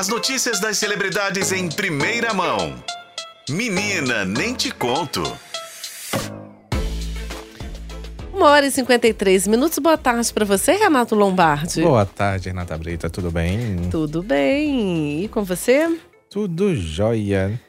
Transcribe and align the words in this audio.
As 0.00 0.08
notícias 0.08 0.58
das 0.58 0.78
celebridades 0.78 1.52
em 1.52 1.68
primeira 1.68 2.32
mão. 2.32 2.82
Menina, 3.50 4.24
nem 4.24 4.54
te 4.54 4.70
conto. 4.70 5.22
Uma 8.32 8.48
hora 8.48 8.66
e 8.66 8.70
53 8.70 9.46
minutos. 9.46 9.78
Boa 9.78 9.98
tarde 9.98 10.32
para 10.32 10.46
você, 10.46 10.72
Renato 10.72 11.14
Lombardi. 11.14 11.82
Boa 11.82 12.06
tarde, 12.06 12.48
Renata 12.48 12.78
Brita. 12.78 13.10
Tudo 13.10 13.30
bem? 13.30 13.90
Tudo 13.90 14.22
bem. 14.22 15.24
E 15.24 15.28
com 15.28 15.44
você? 15.44 16.00
Tudo 16.30 16.74
jóia. 16.74 17.60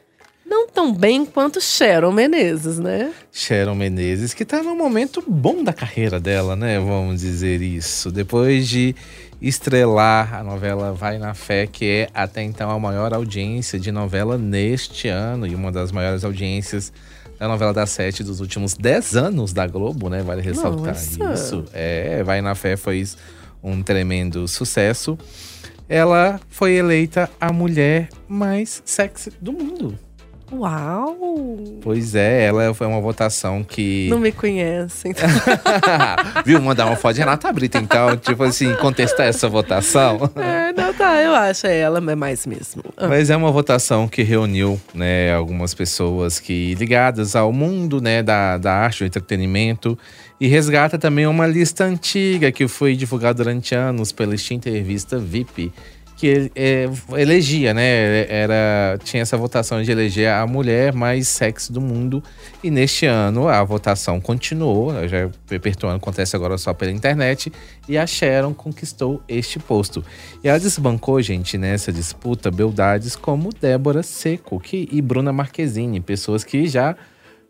Não 0.52 0.68
tão 0.68 0.92
bem 0.92 1.24
quanto 1.24 1.62
Sharon 1.62 2.12
Menezes, 2.12 2.78
né? 2.78 3.10
Sharon 3.32 3.74
Menezes, 3.74 4.34
que 4.34 4.44
tá 4.44 4.62
num 4.62 4.76
momento 4.76 5.24
bom 5.26 5.64
da 5.64 5.72
carreira 5.72 6.20
dela, 6.20 6.54
né? 6.54 6.78
Vamos 6.78 7.22
dizer 7.22 7.62
isso. 7.62 8.12
Depois 8.12 8.68
de 8.68 8.94
estrelar 9.40 10.34
a 10.34 10.44
novela 10.44 10.92
Vai 10.92 11.16
na 11.16 11.32
Fé, 11.32 11.66
que 11.66 11.86
é 11.86 12.08
até 12.12 12.42
então 12.42 12.70
a 12.70 12.78
maior 12.78 13.14
audiência 13.14 13.80
de 13.80 13.90
novela 13.90 14.36
neste 14.36 15.08
ano 15.08 15.46
e 15.46 15.54
uma 15.54 15.72
das 15.72 15.90
maiores 15.90 16.22
audiências 16.22 16.92
da 17.38 17.48
novela 17.48 17.72
da 17.72 17.86
sete 17.86 18.22
dos 18.22 18.40
últimos 18.40 18.74
10 18.74 19.16
anos 19.16 19.54
da 19.54 19.66
Globo, 19.66 20.10
né? 20.10 20.22
Vale 20.22 20.42
ressaltar 20.42 20.88
Nossa. 20.88 21.32
isso. 21.32 21.64
É, 21.72 22.22
Vai 22.24 22.42
na 22.42 22.54
Fé 22.54 22.76
foi 22.76 23.02
um 23.62 23.82
tremendo 23.82 24.46
sucesso. 24.46 25.18
Ela 25.88 26.38
foi 26.50 26.72
eleita 26.72 27.30
a 27.40 27.50
mulher 27.50 28.10
mais 28.28 28.82
sexy 28.84 29.32
do 29.40 29.50
mundo. 29.50 29.98
Uau! 30.52 31.16
Pois 31.80 32.14
é, 32.14 32.44
ela 32.44 32.72
foi 32.74 32.86
uma 32.86 33.00
votação 33.00 33.64
que. 33.64 34.08
Não 34.10 34.18
me 34.18 34.30
conhecem. 34.32 35.12
Viu? 36.44 36.60
Mandar 36.60 36.86
uma 36.86 36.96
foto 36.96 37.14
de 37.14 37.20
Renata 37.20 37.52
Brita, 37.52 37.78
então, 37.78 38.16
tipo 38.16 38.42
assim, 38.44 38.74
contestar 38.74 39.26
essa 39.26 39.48
votação. 39.48 40.30
é, 40.36 40.72
não, 40.72 40.92
tá, 40.94 41.20
eu 41.20 41.34
acho 41.34 41.66
é 41.66 41.78
ela, 41.78 42.00
mas 42.00 42.16
mais 42.16 42.46
mesmo. 42.46 42.82
Ah, 42.96 43.08
Mas 43.08 43.30
é 43.30 43.36
uma 43.36 43.50
votação 43.50 44.06
que 44.06 44.22
reuniu, 44.22 44.80
né, 44.94 45.34
algumas 45.34 45.74
pessoas 45.74 46.38
que 46.38 46.74
ligadas 46.74 47.34
ao 47.34 47.52
mundo, 47.52 48.00
né, 48.00 48.22
da, 48.22 48.58
da 48.58 48.72
arte, 48.72 49.00
do 49.00 49.06
entretenimento 49.06 49.98
e 50.40 50.48
resgata 50.48 50.98
também 50.98 51.26
uma 51.26 51.46
lista 51.46 51.84
antiga 51.84 52.50
que 52.50 52.66
foi 52.66 52.96
divulgada 52.96 53.42
durante 53.42 53.74
anos 53.74 54.10
pela 54.12 54.34
extinta 54.34 54.68
revista 54.68 55.18
VIP, 55.18 55.72
que 56.22 56.52
é, 56.54 56.88
elegia, 57.18 57.74
né, 57.74 58.32
era 58.32 58.96
tinha 59.02 59.22
essa 59.22 59.36
votação 59.36 59.82
de 59.82 59.90
eleger 59.90 60.30
a 60.30 60.46
mulher 60.46 60.94
mais 60.94 61.26
sexy 61.26 61.72
do 61.72 61.80
mundo 61.80 62.22
e 62.62 62.70
neste 62.70 63.06
ano 63.06 63.48
a 63.48 63.64
votação 63.64 64.20
continuou, 64.20 64.92
já 65.08 65.26
o 65.26 65.32
repertório 65.50 65.96
acontece 65.96 66.36
agora 66.36 66.56
só 66.56 66.72
pela 66.72 66.92
internet 66.92 67.52
e 67.88 67.98
a 67.98 68.06
Sharon 68.06 68.54
conquistou 68.54 69.20
este 69.28 69.58
posto. 69.58 70.04
E 70.44 70.48
ela 70.48 70.60
desbancou, 70.60 71.20
gente, 71.20 71.58
nessa 71.58 71.92
disputa, 71.92 72.52
beldades 72.52 73.16
como 73.16 73.50
Débora 73.52 74.04
Seco 74.04 74.60
que, 74.60 74.88
e 74.92 75.02
Bruna 75.02 75.32
Marquezine, 75.32 76.00
pessoas 76.00 76.44
que 76.44 76.68
já 76.68 76.94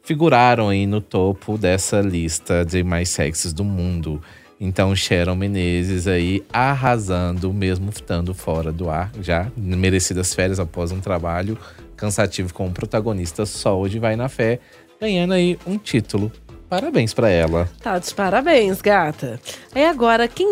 figuraram 0.03 0.71
aí 0.71 0.87
no 0.87 1.03
topo 1.03 1.59
dessa 1.59 2.01
lista 2.01 2.65
de 2.65 2.83
mais 2.83 3.11
sexys 3.11 3.53
do 3.53 3.65
mundo. 3.65 4.23
Então, 4.65 4.95
Sharon 4.95 5.35
Menezes 5.35 6.07
aí 6.07 6.45
arrasando, 6.53 7.53
mesmo 7.53 7.91
estando 7.91 8.33
fora 8.33 8.71
do 8.71 8.89
ar, 8.89 9.11
já 9.21 9.51
merecidas 9.57 10.33
férias 10.33 10.61
após 10.61 10.93
um 10.93 11.01
trabalho 11.01 11.59
cansativo 11.97 12.55
como 12.55 12.71
protagonista 12.71 13.45
solo 13.45 13.89
de 13.89 13.99
Vai 13.99 14.15
na 14.15 14.29
Fé, 14.29 14.61
ganhando 15.01 15.33
aí 15.33 15.59
um 15.67 15.77
título. 15.77 16.31
Parabéns 16.69 17.13
pra 17.13 17.29
ela. 17.29 17.69
Tá 17.83 17.99
de 17.99 18.15
parabéns, 18.15 18.81
gata. 18.81 19.41
Aí 19.75 19.85
agora, 19.85 20.29
quem 20.29 20.47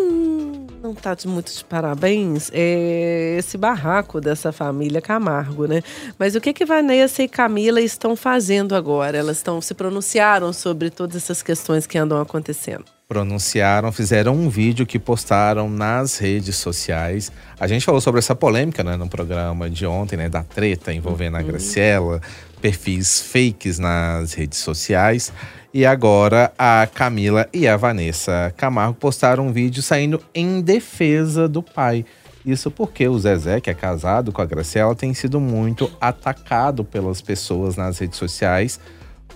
não 0.83 0.93
tá 0.93 1.15
de 1.15 1.25
muito 1.29 1.55
de 1.55 1.63
parabéns 1.63 2.51
é 2.53 3.37
esse 3.39 3.57
barraco 3.57 4.19
dessa 4.19 4.51
família 4.51 4.99
Camargo, 4.99 5.67
né? 5.67 5.81
Mas 6.19 6.35
o 6.35 6.41
que 6.41 6.51
que 6.51 6.65
Vanessa 6.65 7.23
e 7.23 7.29
Camila 7.29 7.79
estão 7.79 8.17
fazendo 8.17 8.75
agora? 8.75 9.17
Elas 9.17 9.37
estão 9.37 9.61
se 9.61 9.73
pronunciaram 9.73 10.51
sobre 10.51 10.89
todas 10.89 11.15
essas 11.15 11.41
questões 11.41 11.87
que 11.87 11.97
andam 11.97 12.19
acontecendo. 12.19 12.83
Pronunciaram, 13.11 13.91
fizeram 13.91 14.33
um 14.33 14.47
vídeo 14.47 14.85
que 14.85 14.97
postaram 14.97 15.69
nas 15.69 16.17
redes 16.17 16.55
sociais. 16.55 17.29
A 17.59 17.67
gente 17.67 17.83
falou 17.83 17.99
sobre 17.99 18.19
essa 18.19 18.33
polêmica, 18.33 18.85
né, 18.85 18.95
no 18.95 19.09
programa 19.09 19.69
de 19.69 19.85
ontem, 19.85 20.15
né, 20.15 20.29
da 20.29 20.43
treta 20.43 20.93
envolvendo 20.93 21.35
a 21.35 21.41
Graciela, 21.41 22.21
perfis 22.61 23.19
fakes 23.19 23.77
nas 23.77 24.31
redes 24.31 24.59
sociais. 24.59 25.33
E 25.73 25.85
agora 25.85 26.53
a 26.57 26.87
Camila 26.87 27.49
e 27.51 27.67
a 27.67 27.75
Vanessa 27.75 28.53
Camargo 28.55 28.93
postaram 28.93 29.47
um 29.47 29.51
vídeo 29.51 29.83
saindo 29.83 30.21
em 30.33 30.61
defesa 30.61 31.49
do 31.49 31.61
pai. 31.61 32.05
Isso 32.45 32.71
porque 32.71 33.09
o 33.09 33.19
Zezé, 33.19 33.59
que 33.59 33.69
é 33.69 33.73
casado 33.73 34.31
com 34.31 34.41
a 34.41 34.45
Graciela, 34.45 34.95
tem 34.95 35.13
sido 35.13 35.37
muito 35.37 35.91
atacado 35.99 36.85
pelas 36.85 37.21
pessoas 37.21 37.75
nas 37.75 37.99
redes 37.99 38.17
sociais 38.17 38.79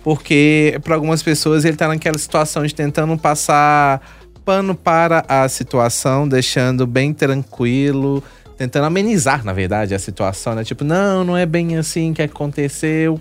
porque 0.06 0.80
para 0.84 0.94
algumas 0.94 1.24
pessoas 1.24 1.66
ele 1.66 1.76
tá 1.76 1.88
naquela 1.88 2.20
situação 2.20 2.64
de 2.64 2.76
tentando 2.76 3.18
passar 3.18 4.00
pano 4.46 4.76
para 4.76 5.26
a 5.28 5.50
situação, 5.50 6.28
deixando 6.28 6.86
bem 6.86 7.12
tranquilo, 7.12 8.24
tentando 8.56 8.86
amenizar, 8.86 9.44
na 9.44 9.52
verdade, 9.52 9.96
a 9.96 10.00
situação, 10.00 10.54
né? 10.54 10.64
Tipo, 10.64 10.84
não, 10.84 11.24
não 11.24 11.36
é 11.36 11.44
bem 11.44 11.76
assim 11.76 12.14
que 12.14 12.22
aconteceu. 12.22 13.20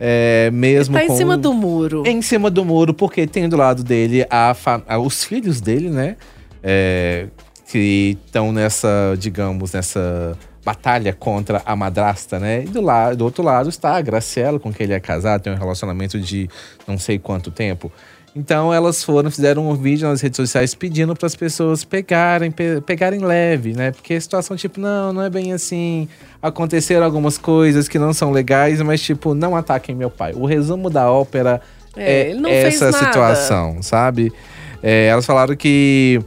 É, 0.00 0.50
mesmo 0.52 0.96
tá 0.96 1.04
em 1.04 1.16
cima 1.16 1.36
do 1.36 1.54
muro. 1.54 2.02
em 2.04 2.20
cima 2.20 2.50
do 2.50 2.64
muro, 2.64 2.92
porque 2.92 3.28
tem 3.28 3.48
do 3.48 3.56
lado 3.56 3.84
dele 3.84 4.26
a 4.28 4.52
fa- 4.54 4.82
a- 4.88 4.98
os 4.98 5.22
filhos 5.22 5.60
dele, 5.60 5.88
né? 5.88 6.16
É, 6.64 7.26
que 7.78 8.16
estão 8.24 8.52
nessa, 8.52 9.16
digamos, 9.18 9.72
nessa 9.72 10.38
batalha 10.64 11.12
contra 11.12 11.60
a 11.66 11.74
madrasta, 11.74 12.38
né? 12.38 12.62
E 12.62 12.68
do, 12.68 12.80
lado, 12.80 13.16
do 13.16 13.24
outro 13.24 13.42
lado 13.42 13.68
está 13.68 13.96
a 13.96 14.00
Graciela, 14.00 14.60
com 14.60 14.72
quem 14.72 14.84
ele 14.84 14.92
é 14.92 15.00
casado, 15.00 15.42
tem 15.42 15.52
um 15.52 15.56
relacionamento 15.56 16.20
de 16.20 16.48
não 16.86 16.96
sei 16.96 17.18
quanto 17.18 17.50
tempo. 17.50 17.90
Então 18.36 18.72
elas 18.72 19.02
foram, 19.02 19.28
fizeram 19.28 19.68
um 19.68 19.74
vídeo 19.74 20.08
nas 20.08 20.20
redes 20.20 20.36
sociais 20.36 20.72
pedindo 20.72 21.16
para 21.16 21.26
as 21.26 21.34
pessoas 21.34 21.82
pegarem, 21.82 22.50
pe- 22.52 22.80
pegarem 22.80 23.18
leve, 23.18 23.72
né? 23.72 23.90
Porque 23.90 24.14
a 24.14 24.20
situação, 24.20 24.56
tipo, 24.56 24.78
não, 24.80 25.12
não 25.12 25.22
é 25.22 25.28
bem 25.28 25.52
assim. 25.52 26.08
Aconteceram 26.40 27.04
algumas 27.04 27.36
coisas 27.36 27.88
que 27.88 27.98
não 27.98 28.12
são 28.12 28.30
legais, 28.30 28.80
mas, 28.82 29.00
tipo, 29.02 29.34
não 29.34 29.56
ataquem 29.56 29.96
meu 29.96 30.10
pai. 30.10 30.32
O 30.34 30.46
resumo 30.46 30.88
da 30.88 31.10
ópera 31.10 31.60
É, 31.96 32.30
é, 32.30 32.62
essa 32.68 32.92
situação, 32.92 33.82
sabe? 33.82 34.32
É, 34.82 35.06
elas 35.06 35.26
falaram 35.26 35.54
que 35.56 36.20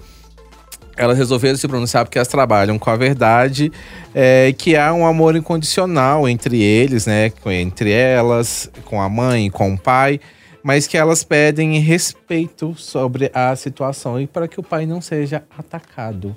elas 0.97 1.17
resolveram 1.17 1.55
se 1.55 1.67
pronunciar 1.67 2.03
porque 2.03 2.17
elas 2.17 2.27
trabalham 2.27 2.77
com 2.77 2.89
a 2.89 2.95
verdade, 2.95 3.71
é, 4.13 4.53
que 4.57 4.75
há 4.75 4.93
um 4.93 5.05
amor 5.05 5.35
incondicional 5.35 6.27
entre 6.27 6.61
eles, 6.61 7.05
né? 7.05 7.31
Entre 7.45 7.91
elas, 7.91 8.69
com 8.85 9.01
a 9.01 9.07
mãe, 9.07 9.49
com 9.49 9.73
o 9.73 9.77
pai, 9.77 10.19
mas 10.63 10.87
que 10.87 10.97
elas 10.97 11.23
pedem 11.23 11.79
respeito 11.79 12.75
sobre 12.75 13.31
a 13.33 13.55
situação 13.55 14.19
e 14.19 14.27
para 14.27 14.47
que 14.47 14.59
o 14.59 14.63
pai 14.63 14.85
não 14.85 14.99
seja 14.99 15.43
atacado. 15.57 16.35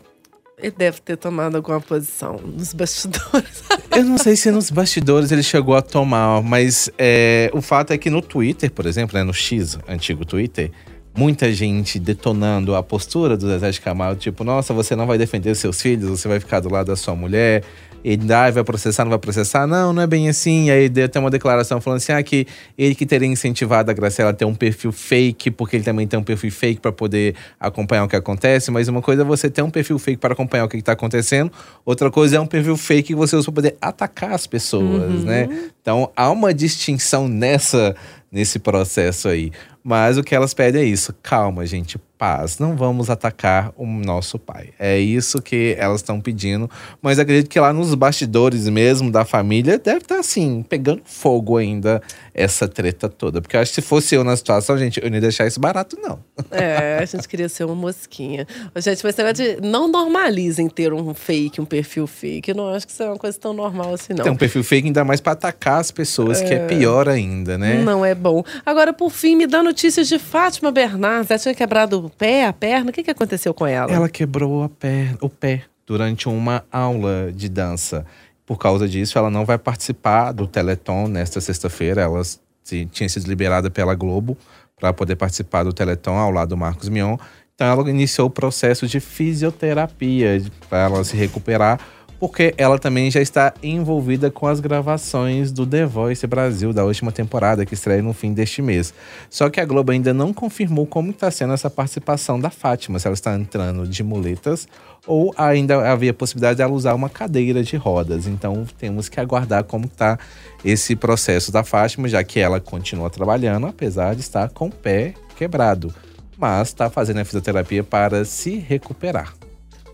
Ele 0.62 0.74
deve 0.76 1.00
ter 1.00 1.16
tomado 1.16 1.56
alguma 1.56 1.80
posição 1.80 2.36
nos 2.36 2.74
bastidores. 2.74 3.64
Eu 3.90 4.04
não 4.04 4.18
sei 4.18 4.36
se 4.36 4.50
nos 4.50 4.70
bastidores 4.70 5.32
ele 5.32 5.42
chegou 5.42 5.74
a 5.74 5.82
tomar, 5.82 6.42
mas 6.42 6.90
é, 6.98 7.50
o 7.54 7.62
fato 7.62 7.92
é 7.92 7.98
que 7.98 8.10
no 8.10 8.20
Twitter, 8.20 8.70
por 8.70 8.86
exemplo, 8.86 9.16
né, 9.16 9.24
no 9.24 9.32
X, 9.32 9.78
antigo 9.88 10.24
Twitter, 10.24 10.70
muita 11.14 11.52
gente 11.52 11.98
detonando 11.98 12.74
a 12.74 12.82
postura 12.82 13.36
do 13.36 13.46
Zezé 13.46 13.70
de 13.70 13.80
Camargo, 13.80 14.20
tipo, 14.20 14.44
nossa, 14.44 14.72
você 14.72 14.94
não 14.94 15.06
vai 15.06 15.18
defender 15.18 15.54
seus 15.54 15.80
filhos, 15.80 16.08
você 16.08 16.28
vai 16.28 16.40
ficar 16.40 16.60
do 16.60 16.70
lado 16.70 16.86
da 16.86 16.96
sua 16.96 17.14
mulher, 17.14 17.64
ele 18.04 18.32
ah, 18.32 18.50
vai 18.50 18.64
processar, 18.64 19.04
não 19.04 19.10
vai 19.10 19.18
processar. 19.18 19.66
Não, 19.66 19.92
não 19.92 20.02
é 20.02 20.06
bem 20.06 20.28
assim. 20.28 20.66
E 20.66 20.70
aí 20.70 20.88
deu 20.88 21.04
até 21.04 21.18
uma 21.18 21.30
declaração 21.30 21.80
falando 21.80 21.98
assim, 21.98 22.12
ah, 22.12 22.22
que 22.22 22.46
ele 22.76 22.94
que 22.94 23.04
teria 23.06 23.28
incentivado 23.28 23.90
a 23.90 23.94
Graciela 23.94 24.30
a 24.30 24.34
ter 24.34 24.44
um 24.44 24.54
perfil 24.54 24.92
fake, 24.92 25.50
porque 25.50 25.76
ele 25.76 25.84
também 25.84 26.06
tem 26.06 26.18
um 26.18 26.22
perfil 26.22 26.50
fake 26.50 26.80
para 26.80 26.92
poder 26.92 27.34
acompanhar 27.58 28.04
o 28.04 28.08
que 28.08 28.16
acontece. 28.16 28.70
Mas 28.70 28.88
uma 28.88 29.02
coisa 29.02 29.22
é 29.22 29.24
você 29.24 29.50
ter 29.50 29.62
um 29.62 29.70
perfil 29.70 29.98
fake 29.98 30.18
para 30.18 30.32
acompanhar 30.32 30.64
o 30.64 30.68
que 30.68 30.76
está 30.76 30.92
acontecendo, 30.92 31.52
outra 31.84 32.10
coisa 32.10 32.36
é 32.36 32.40
um 32.40 32.46
perfil 32.46 32.76
fake 32.76 33.08
que 33.08 33.14
você 33.14 33.36
usa 33.36 33.44
para 33.46 33.54
poder 33.54 33.76
atacar 33.80 34.32
as 34.32 34.46
pessoas, 34.46 35.24
né? 35.24 35.48
Então 35.80 36.10
há 36.16 36.30
uma 36.30 36.52
distinção 36.54 37.28
nessa 37.28 37.94
nesse 38.30 38.58
processo 38.58 39.28
aí. 39.28 39.50
Mas 39.82 40.18
o 40.18 40.22
que 40.22 40.34
elas 40.34 40.54
pedem 40.54 40.82
é 40.82 40.84
isso: 40.84 41.14
calma, 41.22 41.66
gente, 41.66 41.98
paz. 42.20 42.58
Não 42.58 42.76
vamos 42.76 43.08
atacar 43.08 43.72
o 43.78 43.86
nosso 43.86 44.38
pai. 44.38 44.68
É 44.78 44.98
isso 44.98 45.40
que 45.40 45.74
elas 45.78 46.02
estão 46.02 46.20
pedindo. 46.20 46.70
Mas 47.00 47.18
acredito 47.18 47.48
que 47.48 47.58
lá 47.58 47.72
nos 47.72 47.94
bastidores 47.94 48.68
mesmo 48.68 49.10
da 49.10 49.24
família 49.24 49.78
deve 49.78 50.00
estar 50.00 50.18
assim, 50.18 50.62
pegando 50.68 51.00
fogo 51.06 51.56
ainda 51.56 52.02
essa 52.34 52.66
treta 52.68 53.08
toda. 53.08 53.40
Porque 53.40 53.56
eu 53.56 53.60
acho 53.60 53.70
que 53.72 53.80
se 53.80 53.86
fosse 53.86 54.14
eu 54.14 54.24
na 54.24 54.36
situação, 54.36 54.76
gente, 54.78 55.02
eu 55.02 55.08
não 55.08 55.16
ia 55.16 55.20
deixar 55.20 55.46
isso 55.46 55.58
barato, 55.60 55.96
não. 56.00 56.18
É, 56.50 56.98
a 57.00 57.04
gente 57.04 57.28
queria 57.28 57.48
ser 57.48 57.64
uma 57.64 57.74
mosquinha. 57.74 58.46
Gente, 58.76 59.04
mas 59.04 59.16
negócio 59.16 59.34
de 59.34 59.60
não 59.66 59.88
normalizem 59.88 60.68
ter 60.68 60.92
um 60.92 61.12
fake, 61.14 61.60
um 61.60 61.64
perfil 61.64 62.06
fake. 62.06 62.50
Eu 62.50 62.54
não 62.56 62.68
acho 62.74 62.86
que 62.86 62.92
isso 62.92 63.02
é 63.02 63.06
uma 63.06 63.18
coisa 63.18 63.38
tão 63.38 63.52
normal 63.52 63.94
assim, 63.94 64.12
não. 64.14 64.24
Tem 64.24 64.32
um 64.32 64.36
perfil 64.36 64.62
fake 64.64 64.86
ainda 64.88 65.04
mais 65.04 65.20
pra 65.20 65.32
atacar 65.32 65.80
as 65.80 65.90
pessoas, 65.90 66.40
que 66.42 66.52
é 66.54 66.66
pior 66.66 67.08
ainda, 67.08 67.56
né? 67.58 67.82
Não 67.82 68.04
é 68.04 68.14
bom. 68.14 68.42
Agora, 68.64 68.92
por 68.92 69.10
fim, 69.10 69.36
me 69.36 69.46
dá 69.46 69.62
notícias 69.62 70.08
de 70.08 70.18
Fátima 70.18 70.70
Bernardes. 70.70 71.30
Ela 71.30 71.38
tinha 71.40 71.54
quebrado 71.54 72.06
o 72.06 72.10
pé, 72.10 72.46
a 72.46 72.52
perna. 72.52 72.90
O 72.90 72.92
que, 72.92 73.02
que 73.02 73.10
aconteceu 73.10 73.52
com 73.54 73.66
ela? 73.66 73.90
Ela 73.92 74.08
quebrou 74.08 74.62
a 74.62 74.68
per- 74.68 75.16
o 75.20 75.28
pé 75.28 75.62
durante 75.86 76.28
uma 76.28 76.64
aula 76.70 77.32
de 77.34 77.48
dança. 77.48 78.06
Por 78.50 78.58
causa 78.58 78.88
disso, 78.88 79.16
ela 79.16 79.30
não 79.30 79.44
vai 79.44 79.56
participar 79.56 80.32
do 80.32 80.44
Teleton 80.44 81.06
nesta 81.06 81.40
sexta-feira. 81.40 82.00
Ela 82.00 82.20
tinha 82.64 83.08
sido 83.08 83.28
liberada 83.28 83.70
pela 83.70 83.94
Globo 83.94 84.36
para 84.76 84.92
poder 84.92 85.14
participar 85.14 85.62
do 85.62 85.72
Teleton 85.72 86.16
ao 86.16 86.32
lado 86.32 86.48
do 86.48 86.56
Marcos 86.56 86.88
Mion. 86.88 87.16
Então 87.54 87.68
ela 87.68 87.88
iniciou 87.88 88.26
o 88.26 88.30
processo 88.30 88.88
de 88.88 88.98
fisioterapia 88.98 90.42
para 90.68 90.78
ela 90.80 91.04
se 91.04 91.16
recuperar 91.16 91.78
porque 92.20 92.54
ela 92.58 92.78
também 92.78 93.10
já 93.10 93.22
está 93.22 93.54
envolvida 93.62 94.30
com 94.30 94.46
as 94.46 94.60
gravações 94.60 95.50
do 95.50 95.66
The 95.66 95.86
Voice 95.86 96.26
Brasil 96.26 96.70
da 96.70 96.84
última 96.84 97.10
temporada, 97.10 97.64
que 97.64 97.72
estreia 97.72 98.02
no 98.02 98.12
fim 98.12 98.34
deste 98.34 98.60
mês. 98.60 98.92
Só 99.30 99.48
que 99.48 99.58
a 99.58 99.64
Globo 99.64 99.90
ainda 99.90 100.12
não 100.12 100.30
confirmou 100.30 100.86
como 100.86 101.12
está 101.12 101.30
sendo 101.30 101.54
essa 101.54 101.70
participação 101.70 102.38
da 102.38 102.50
Fátima, 102.50 102.98
se 102.98 103.06
ela 103.06 103.14
está 103.14 103.34
entrando 103.34 103.88
de 103.88 104.04
muletas 104.04 104.68
ou 105.06 105.32
ainda 105.34 105.90
havia 105.90 106.12
possibilidade 106.12 106.56
de 106.56 106.62
ela 106.62 106.72
usar 106.72 106.94
uma 106.94 107.08
cadeira 107.08 107.62
de 107.62 107.76
rodas. 107.76 108.26
Então 108.26 108.66
temos 108.78 109.08
que 109.08 109.18
aguardar 109.18 109.64
como 109.64 109.86
está 109.86 110.18
esse 110.62 110.94
processo 110.94 111.50
da 111.50 111.64
Fátima, 111.64 112.06
já 112.06 112.22
que 112.22 112.38
ela 112.38 112.60
continua 112.60 113.08
trabalhando, 113.08 113.66
apesar 113.66 114.14
de 114.14 114.20
estar 114.20 114.50
com 114.50 114.66
o 114.66 114.70
pé 114.70 115.14
quebrado. 115.36 115.94
Mas 116.36 116.68
está 116.68 116.90
fazendo 116.90 117.20
a 117.20 117.24
fisioterapia 117.24 117.82
para 117.82 118.26
se 118.26 118.56
recuperar. 118.56 119.32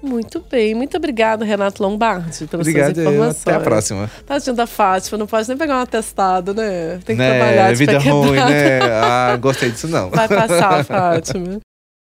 Muito 0.07 0.43
bem, 0.49 0.75
muito 0.75 0.97
obrigado, 0.97 1.45
Renato 1.45 1.83
Lombardi, 1.83 2.47
pelas 2.47 2.67
Obrigado, 2.67 2.95
suas 2.95 3.07
informações. 3.07 3.43
Até 3.43 3.55
a 3.55 3.61
próxima. 3.61 4.11
Tadinho 4.25 4.55
da 4.55 4.67
Fátima, 4.67 5.19
não 5.19 5.27
pode 5.27 5.49
nem 5.49 5.59
pegar 5.59 5.79
um 5.79 5.83
atestado, 5.83 6.55
né? 6.55 7.01
Tem 7.05 7.17
que 7.17 7.23
né? 7.23 7.39
trabalhar 7.39 7.73
de 7.73 7.79
Vida 7.79 7.99
ruim, 7.99 8.37
né? 8.37 8.81
Ah, 9.03 9.37
gostei 9.37 9.71
disso 9.71 9.89
não. 9.89 10.11
Vai 10.11 10.29
passar, 10.29 10.85
Fátima. 10.87 11.61